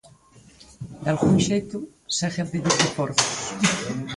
Dalgún 1.03 1.37
xeito, 1.47 1.77
segue 2.17 2.41
a 2.43 2.49
pedir 2.51 2.73
reforzos. 2.85 3.31